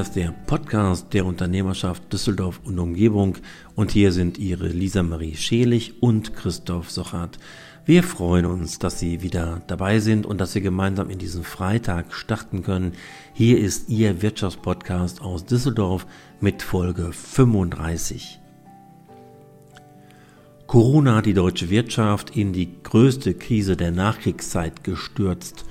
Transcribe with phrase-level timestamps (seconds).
[0.00, 3.36] Ist der Podcast der Unternehmerschaft Düsseldorf und Umgebung
[3.76, 7.38] und hier sind Ihre Lisa Marie Schelig und Christoph Sochert.
[7.84, 12.14] Wir freuen uns, dass Sie wieder dabei sind und dass wir gemeinsam in diesen Freitag
[12.14, 12.92] starten können.
[13.34, 16.06] Hier ist Ihr Wirtschaftspodcast aus Düsseldorf
[16.40, 18.40] mit Folge 35.
[20.66, 25.66] Corona hat die deutsche Wirtschaft in die größte Krise der Nachkriegszeit gestürzt.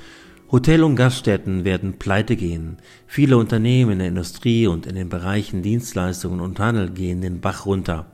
[0.51, 2.75] Hotel- und Gaststätten werden pleite gehen.
[3.07, 7.65] Viele Unternehmen in der Industrie und in den Bereichen Dienstleistungen und Handel gehen den Bach
[7.65, 8.07] runter.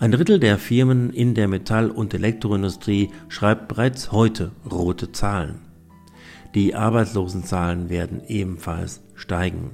[0.00, 5.60] Ein Drittel der Firmen in der Metall- und Elektroindustrie schreibt bereits heute rote Zahlen.
[6.56, 9.70] Die Arbeitslosenzahlen werden ebenfalls steigen.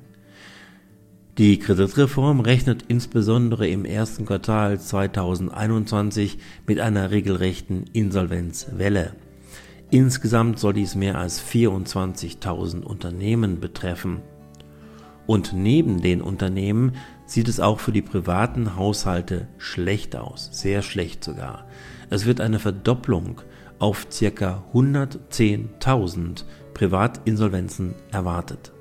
[1.38, 9.15] Die Kreditreform rechnet insbesondere im ersten Quartal 2021 mit einer regelrechten Insolvenzwelle.
[9.91, 14.21] Insgesamt soll dies mehr als 24.000 Unternehmen betreffen.
[15.27, 16.93] Und neben den Unternehmen
[17.27, 21.66] sieht es auch für die privaten Haushalte schlecht aus, sehr schlecht sogar.
[22.11, 23.41] Es wird eine Verdopplung
[23.79, 24.65] auf ca.
[24.75, 26.45] 110.000
[26.75, 28.73] Privatinsolvenzen erwartet.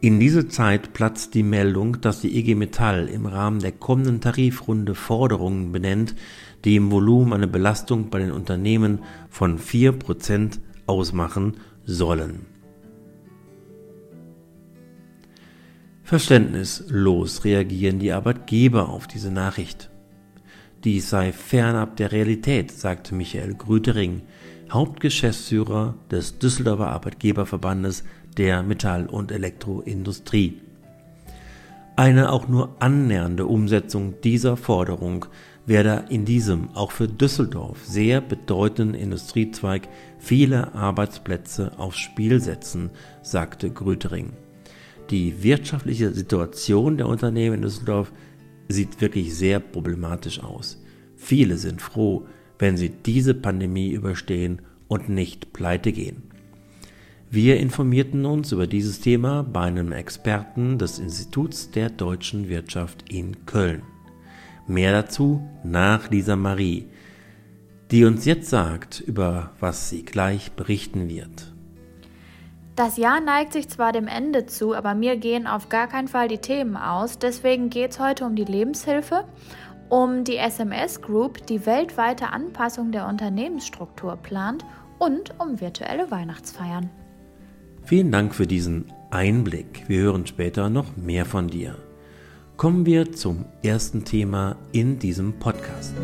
[0.00, 4.94] In dieser Zeit platzt die Meldung, dass die IG Metall im Rahmen der kommenden Tarifrunde
[4.94, 6.14] Forderungen benennt,
[6.64, 12.46] die im Volumen eine Belastung bei den Unternehmen von 4% ausmachen sollen.
[16.04, 19.90] Verständnislos reagieren die Arbeitgeber auf diese Nachricht.
[20.84, 24.22] Dies sei fernab der Realität, sagte Michael Grütering,
[24.70, 28.04] Hauptgeschäftsführer des Düsseldorfer Arbeitgeberverbandes
[28.36, 30.60] der Metall- und Elektroindustrie.
[31.96, 35.26] Eine auch nur annähernde Umsetzung dieser Forderung
[35.66, 42.90] werde in diesem auch für Düsseldorf sehr bedeutenden Industriezweig viele Arbeitsplätze aufs Spiel setzen,
[43.22, 44.32] sagte Grütering.
[45.10, 48.12] Die wirtschaftliche Situation der Unternehmen in Düsseldorf
[48.68, 50.82] sieht wirklich sehr problematisch aus.
[51.16, 52.26] Viele sind froh,
[52.58, 56.22] wenn sie diese Pandemie überstehen und nicht pleite gehen.
[57.30, 63.44] Wir informierten uns über dieses Thema bei einem Experten des Instituts der deutschen Wirtschaft in
[63.44, 63.82] Köln.
[64.66, 66.86] Mehr dazu nach Lisa Marie,
[67.90, 71.52] die uns jetzt sagt, über was sie gleich berichten wird.
[72.76, 76.28] Das Jahr neigt sich zwar dem Ende zu, aber mir gehen auf gar keinen Fall
[76.28, 77.18] die Themen aus.
[77.18, 79.24] Deswegen geht es heute um die Lebenshilfe,
[79.90, 84.64] um die SMS Group, die weltweite Anpassung der Unternehmensstruktur plant
[84.98, 86.88] und um virtuelle Weihnachtsfeiern.
[87.88, 89.84] Vielen Dank für diesen Einblick.
[89.88, 91.74] Wir hören später noch mehr von dir.
[92.58, 95.94] Kommen wir zum ersten Thema in diesem Podcast.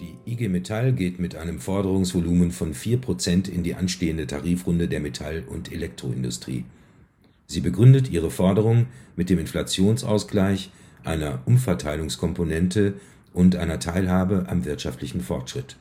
[0.00, 5.44] Die IG Metall geht mit einem Forderungsvolumen von 4% in die anstehende Tarifrunde der Metall-
[5.46, 6.64] und Elektroindustrie.
[7.46, 10.70] Sie begründet ihre Forderung mit dem Inflationsausgleich,
[11.04, 12.94] einer Umverteilungskomponente
[13.34, 15.76] und einer Teilhabe am wirtschaftlichen Fortschritt.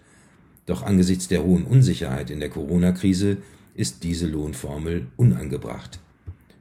[0.66, 3.38] Doch angesichts der hohen Unsicherheit in der Corona-Krise
[3.76, 6.00] ist diese Lohnformel unangebracht.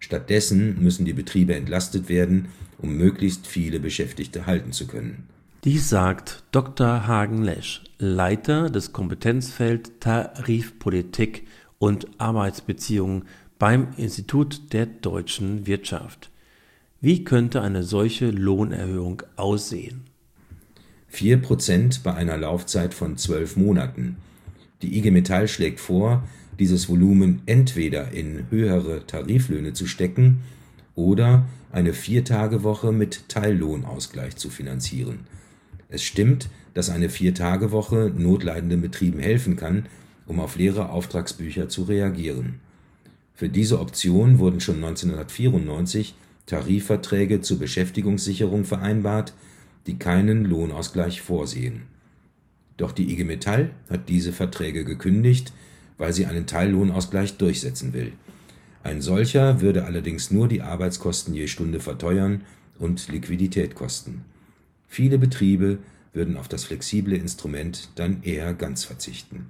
[0.00, 2.48] Stattdessen müssen die Betriebe entlastet werden,
[2.78, 5.28] um möglichst viele Beschäftigte halten zu können.
[5.64, 7.06] Dies sagt Dr.
[7.06, 11.46] Hagen Lesch, Leiter des Kompetenzfeld Tarifpolitik
[11.78, 13.26] und Arbeitsbeziehungen
[13.60, 16.30] beim Institut der deutschen Wirtschaft.
[17.00, 20.02] Wie könnte eine solche Lohnerhöhung aussehen?
[21.12, 24.16] 4% bei einer Laufzeit von zwölf Monaten.
[24.80, 26.22] Die IG Metall schlägt vor,
[26.58, 30.40] dieses Volumen entweder in höhere Tariflöhne zu stecken
[30.94, 35.20] oder eine Viertagewoche mit Teillohnausgleich zu finanzieren.
[35.88, 39.86] Es stimmt, dass eine Viertagewoche notleidenden Betrieben helfen kann,
[40.26, 42.60] um auf leere Auftragsbücher zu reagieren.
[43.34, 46.14] Für diese Option wurden schon 1994
[46.46, 49.32] Tarifverträge zur Beschäftigungssicherung vereinbart,
[49.86, 51.82] die keinen Lohnausgleich vorsehen.
[52.76, 55.52] Doch die IG Metall hat diese Verträge gekündigt,
[55.98, 58.12] weil sie einen Teillohnausgleich durchsetzen will.
[58.82, 62.42] Ein solcher würde allerdings nur die Arbeitskosten je Stunde verteuern
[62.78, 64.24] und Liquidität kosten.
[64.88, 65.78] Viele Betriebe
[66.12, 69.46] würden auf das flexible Instrument dann eher ganz verzichten.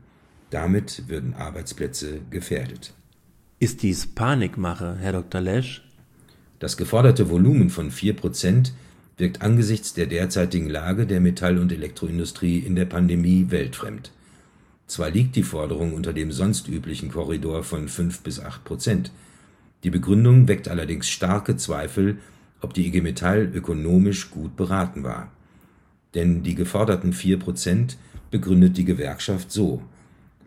[0.51, 2.93] Damit würden Arbeitsplätze gefährdet.
[3.59, 5.41] Ist dies Panikmache, Herr Dr.
[5.41, 5.83] Lesch?
[6.59, 8.75] Das geforderte Volumen von 4 Prozent
[9.17, 14.11] wirkt angesichts der derzeitigen Lage der Metall- und Elektroindustrie in der Pandemie weltfremd.
[14.87, 19.13] Zwar liegt die Forderung unter dem sonst üblichen Korridor von 5 bis 8 Prozent.
[19.85, 22.19] Die Begründung weckt allerdings starke Zweifel,
[22.61, 25.31] ob die IG Metall ökonomisch gut beraten war.
[26.15, 27.97] Denn die geforderten 4 Prozent
[28.31, 29.83] begründet die Gewerkschaft so.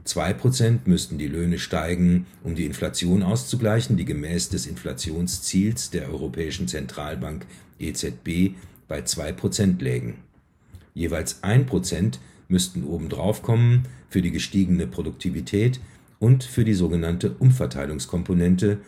[0.05, 6.67] 2% müssten die Löhne steigen, um die Inflation auszugleichen, die gemäß des Inflationsziels der Europäischen
[6.67, 7.45] Zentralbank
[7.79, 8.55] EZB
[8.87, 10.19] bei 2% lägen.
[10.93, 15.79] Jeweils 1% müssten obendrauf kommen für die gestiegene Produktivität
[16.19, 18.79] und für die sogenannte Umverteilungskomponente,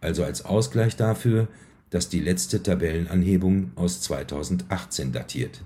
[0.00, 1.48] also als Ausgleich dafür,
[1.90, 5.62] dass die letzte Tabellenanhebung aus 2018 datiert.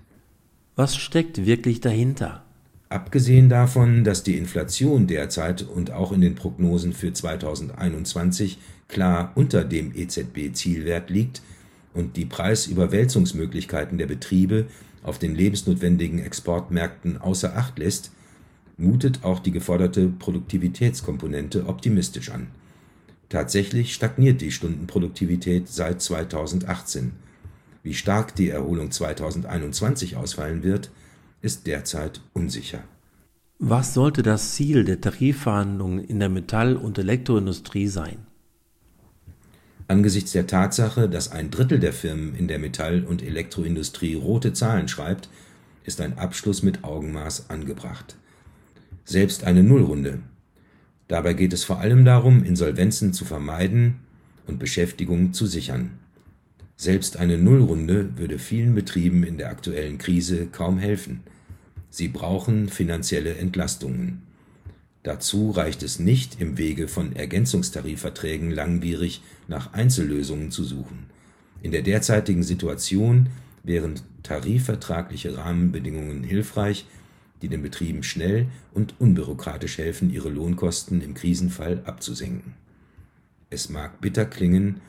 [0.77, 2.45] Was steckt wirklich dahinter?
[2.91, 8.59] Abgesehen davon, dass die Inflation derzeit und auch in den Prognosen für 2021
[8.89, 11.41] klar unter dem EZB-Zielwert liegt
[11.95, 14.67] und die Preisüberwälzungsmöglichkeiten der Betriebe
[15.05, 18.11] auf den lebensnotwendigen Exportmärkten außer Acht lässt,
[18.77, 22.49] mutet auch die geforderte Produktivitätskomponente optimistisch an.
[23.29, 27.13] Tatsächlich stagniert die Stundenproduktivität seit 2018.
[27.85, 30.91] Wie stark die Erholung 2021 ausfallen wird,
[31.43, 32.85] ist derzeit unsicher.
[33.59, 38.27] Was sollte das Ziel der Tarifverhandlungen in der Metall- und Elektroindustrie sein?
[39.87, 44.89] Angesichts der Tatsache, dass ein Drittel der Firmen in der Metall- und Elektroindustrie rote Zahlen
[44.89, 45.29] schreibt,
[45.85, 48.17] ist ein Abschluss mit Augenmaß angebracht.
[49.05, 50.21] Selbst eine Nullrunde.
[51.09, 53.97] Dabei geht es vor allem darum, Insolvenzen zu vermeiden
[54.47, 55.99] und Beschäftigung zu sichern.
[56.81, 61.21] Selbst eine Nullrunde würde vielen Betrieben in der aktuellen Krise kaum helfen.
[61.91, 64.23] Sie brauchen finanzielle Entlastungen.
[65.03, 71.11] Dazu reicht es nicht, im Wege von Ergänzungstarifverträgen langwierig nach Einzellösungen zu suchen.
[71.61, 73.29] In der derzeitigen Situation
[73.63, 76.87] wären tarifvertragliche Rahmenbedingungen hilfreich,
[77.43, 82.55] die den Betrieben schnell und unbürokratisch helfen, ihre Lohnkosten im Krisenfall abzusenken.
[83.51, 84.81] Es mag bitter klingen,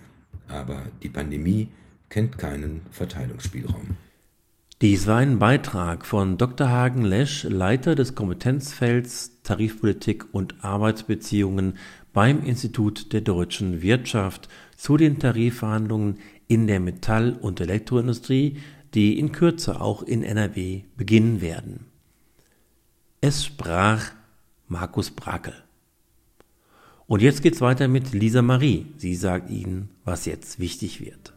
[0.48, 1.70] aber die Pandemie
[2.10, 3.98] kennt keinen Verteilungsspielraum.
[4.82, 6.70] Dies war ein Beitrag von Dr.
[6.70, 11.78] Hagen Lesch, Leiter des Kompetenzfelds Tarifpolitik und Arbeitsbeziehungen
[12.14, 16.18] beim Institut der deutschen Wirtschaft zu den Tarifverhandlungen
[16.48, 18.58] in der Metall- und Elektroindustrie,
[18.96, 21.86] die in Kürze auch in NRW beginnen werden.
[23.22, 24.12] Es sprach
[24.68, 25.54] Markus Brakel.
[27.12, 28.86] Und jetzt geht's weiter mit Lisa Marie.
[28.96, 31.34] Sie sagt Ihnen, was jetzt wichtig wird.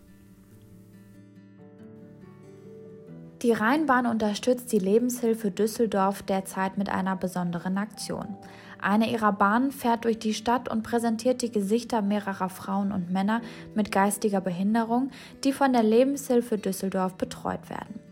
[3.42, 8.36] Die Rheinbahn unterstützt die Lebenshilfe Düsseldorf derzeit mit einer besonderen Aktion.
[8.80, 13.40] Eine ihrer Bahnen fährt durch die Stadt und präsentiert die Gesichter mehrerer Frauen und Männer
[13.74, 15.10] mit geistiger Behinderung,
[15.42, 18.03] die von der Lebenshilfe Düsseldorf betreut werden.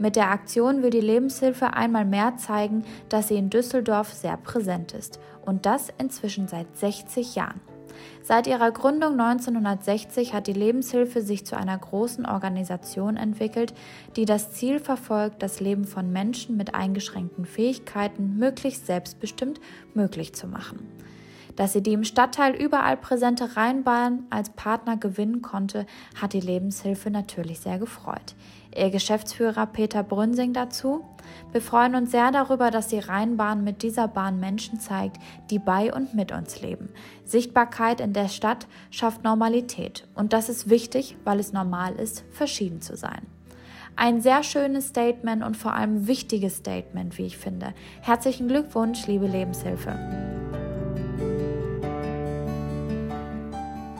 [0.00, 4.94] Mit der Aktion will die Lebenshilfe einmal mehr zeigen, dass sie in Düsseldorf sehr präsent
[4.94, 7.60] ist und das inzwischen seit 60 Jahren.
[8.22, 13.74] Seit ihrer Gründung 1960 hat die Lebenshilfe sich zu einer großen Organisation entwickelt,
[14.16, 19.60] die das Ziel verfolgt, das Leben von Menschen mit eingeschränkten Fähigkeiten möglichst selbstbestimmt
[19.92, 20.88] möglich zu machen.
[21.56, 25.84] Dass sie die im Stadtteil überall präsente Rheinbahn als Partner gewinnen konnte,
[26.18, 28.34] hat die Lebenshilfe natürlich sehr gefreut.
[28.76, 31.04] Ihr Geschäftsführer Peter Brünsing dazu.
[31.52, 35.16] Wir freuen uns sehr darüber, dass die Rheinbahn mit dieser Bahn Menschen zeigt,
[35.50, 36.88] die bei und mit uns leben.
[37.24, 40.06] Sichtbarkeit in der Stadt schafft Normalität.
[40.14, 43.26] Und das ist wichtig, weil es normal ist, verschieden zu sein.
[43.96, 47.74] Ein sehr schönes Statement und vor allem wichtiges Statement, wie ich finde.
[48.02, 50.39] Herzlichen Glückwunsch, liebe Lebenshilfe.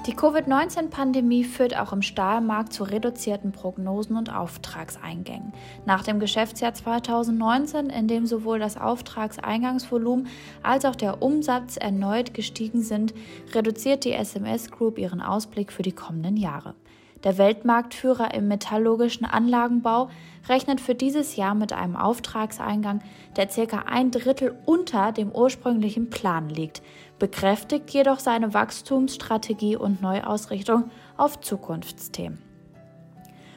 [0.07, 5.52] Die Covid-19-Pandemie führt auch im Stahlmarkt zu reduzierten Prognosen und Auftragseingängen.
[5.85, 10.28] Nach dem Geschäftsjahr 2019, in dem sowohl das Auftragseingangsvolumen
[10.62, 13.12] als auch der Umsatz erneut gestiegen sind,
[13.52, 16.75] reduziert die SMS Group ihren Ausblick für die kommenden Jahre.
[17.23, 20.09] Der Weltmarktführer im metallurgischen Anlagenbau
[20.49, 23.00] rechnet für dieses Jahr mit einem Auftragseingang,
[23.37, 26.80] der circa ein Drittel unter dem ursprünglichen Plan liegt,
[27.20, 32.42] bekräftigt jedoch seine Wachstumsstrategie und Neuausrichtung auf Zukunftsthemen.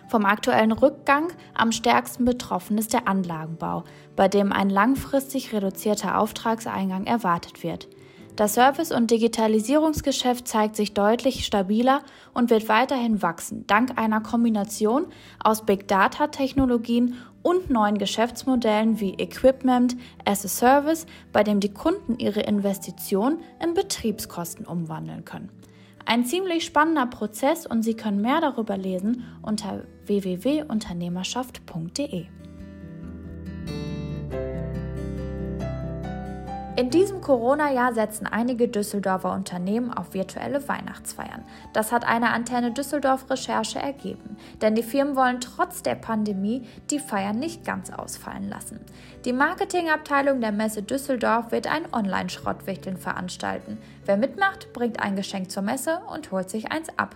[0.08, 3.84] Vom aktuellen Rückgang am stärksten betroffen ist der Anlagenbau,
[4.16, 7.88] bei dem ein langfristig reduzierter Auftragseingang erwartet wird.
[8.36, 12.02] Das Service- und Digitalisierungsgeschäft zeigt sich deutlich stabiler
[12.34, 15.06] und wird weiterhin wachsen, dank einer Kombination
[15.44, 17.14] aus Big Data-Technologien
[17.44, 23.76] und neuen Geschäftsmodellen wie Equipment as a Service, bei dem die Kunden ihre Investition in
[23.76, 25.52] Betriebskosten umwandeln können.
[26.06, 32.26] Ein ziemlich spannender Prozess und Sie können mehr darüber lesen unter www.unternehmerschaft.de.
[36.76, 41.46] In diesem Corona-Jahr setzen einige Düsseldorfer Unternehmen auf virtuelle Weihnachtsfeiern.
[41.72, 44.38] Das hat eine Antenne Düsseldorf-Recherche ergeben.
[44.60, 48.80] Denn die Firmen wollen trotz der Pandemie die Feiern nicht ganz ausfallen lassen.
[49.24, 53.78] Die Marketingabteilung der Messe Düsseldorf wird ein Online-Schrottwichteln veranstalten.
[54.06, 57.16] Wer mitmacht, bringt ein Geschenk zur Messe und holt sich eins ab.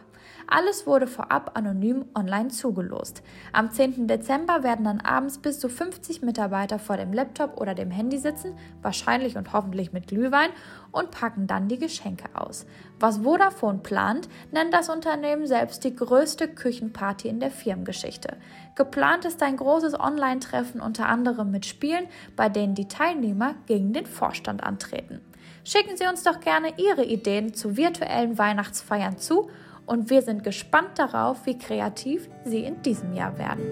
[0.49, 3.21] Alles wurde vorab anonym online zugelost.
[3.51, 4.07] Am 10.
[4.07, 8.57] Dezember werden dann abends bis zu 50 Mitarbeiter vor dem Laptop oder dem Handy sitzen,
[8.81, 10.49] wahrscheinlich und hoffentlich mit Glühwein,
[10.93, 12.65] und packen dann die Geschenke aus.
[12.97, 18.37] Was Vodafone plant, nennt das Unternehmen selbst die größte Küchenparty in der Firmengeschichte.
[18.75, 24.05] Geplant ist ein großes Online-Treffen unter anderem mit Spielen, bei denen die Teilnehmer gegen den
[24.05, 25.19] Vorstand antreten.
[25.65, 29.49] Schicken Sie uns doch gerne Ihre Ideen zu virtuellen Weihnachtsfeiern zu
[29.87, 33.63] und wir sind gespannt darauf, wie kreativ Sie in diesem Jahr werden.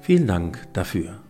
[0.00, 1.20] Vielen Dank dafür.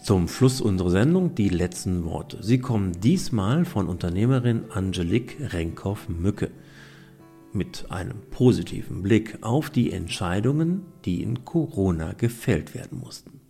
[0.00, 2.42] Zum Schluss unserer Sendung die letzten Worte.
[2.42, 6.50] Sie kommen diesmal von Unternehmerin Angelique Renkhoff-Mücke
[7.52, 13.40] mit einem positiven Blick auf die Entscheidungen, die in Corona gefällt werden mussten.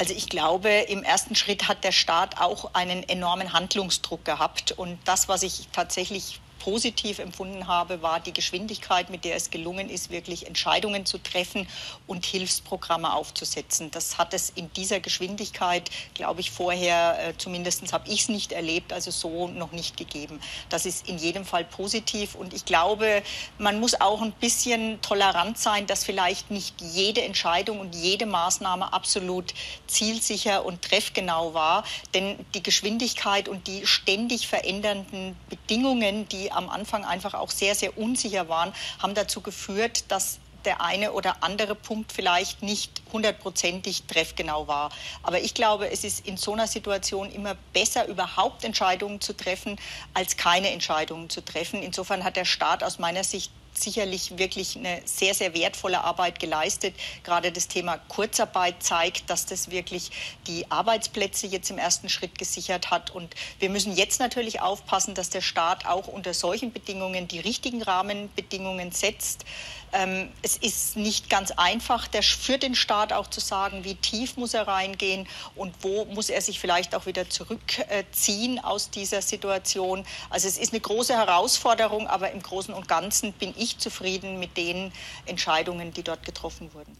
[0.00, 4.72] Also ich glaube, im ersten Schritt hat der Staat auch einen enormen Handlungsdruck gehabt.
[4.72, 9.90] Und das, was ich tatsächlich positiv empfunden habe, war die Geschwindigkeit, mit der es gelungen
[9.90, 11.66] ist, wirklich Entscheidungen zu treffen
[12.06, 13.90] und Hilfsprogramme aufzusetzen.
[13.90, 18.52] Das hat es in dieser Geschwindigkeit, glaube ich, vorher, äh, zumindest habe ich es nicht
[18.52, 20.38] erlebt, also so noch nicht gegeben.
[20.68, 23.22] Das ist in jedem Fall positiv und ich glaube,
[23.58, 28.92] man muss auch ein bisschen tolerant sein, dass vielleicht nicht jede Entscheidung und jede Maßnahme
[28.92, 29.54] absolut
[29.86, 37.04] zielsicher und treffgenau war, denn die Geschwindigkeit und die ständig verändernden Bedingungen, die am Anfang
[37.04, 42.12] einfach auch sehr, sehr unsicher waren, haben dazu geführt, dass der eine oder andere Punkt
[42.12, 44.90] vielleicht nicht hundertprozentig treffgenau war.
[45.22, 49.78] Aber ich glaube, es ist in so einer Situation immer besser, überhaupt Entscheidungen zu treffen,
[50.14, 51.82] als keine Entscheidungen zu treffen.
[51.82, 56.94] Insofern hat der Staat aus meiner Sicht sicherlich wirklich eine sehr, sehr wertvolle Arbeit geleistet.
[57.22, 60.10] Gerade das Thema Kurzarbeit zeigt, dass das wirklich
[60.46, 63.10] die Arbeitsplätze jetzt im ersten Schritt gesichert hat.
[63.10, 67.82] Und wir müssen jetzt natürlich aufpassen, dass der Staat auch unter solchen Bedingungen die richtigen
[67.82, 69.44] Rahmenbedingungen setzt.
[69.92, 74.36] Ähm, es ist nicht ganz einfach der, für den Staat auch zu sagen, wie tief
[74.36, 80.04] muss er reingehen und wo muss er sich vielleicht auch wieder zurückziehen aus dieser Situation.
[80.28, 84.56] Also es ist eine große Herausforderung, aber im Großen und Ganzen bin ich zufrieden mit
[84.56, 84.92] den
[85.26, 86.96] Entscheidungen, die dort getroffen wurden.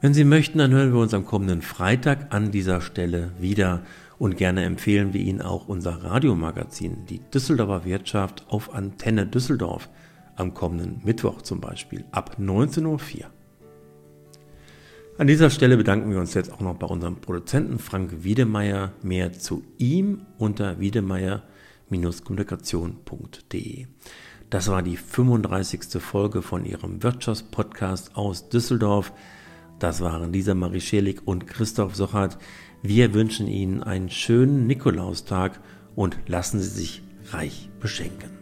[0.01, 3.83] Wenn Sie möchten, dann hören wir uns am kommenden Freitag an dieser Stelle wieder
[4.17, 9.89] und gerne empfehlen wir Ihnen auch unser Radiomagazin, die Düsseldorfer Wirtschaft auf Antenne Düsseldorf,
[10.35, 12.99] am kommenden Mittwoch zum Beispiel ab 19.04 Uhr.
[15.17, 18.93] An dieser Stelle bedanken wir uns jetzt auch noch bei unserem Produzenten Frank Wiedemeyer.
[19.03, 20.79] Mehr zu ihm unter
[21.91, 23.85] wiedemeyer-kommunikation.de.
[24.49, 26.01] Das war die 35.
[26.01, 29.13] Folge von Ihrem Wirtschaftspodcast aus Düsseldorf.
[29.79, 32.37] Das waren Lisa Marie Schelig und Christoph Sochert.
[32.81, 35.59] Wir wünschen Ihnen einen schönen Nikolaustag
[35.95, 38.40] und lassen Sie sich reich beschenken.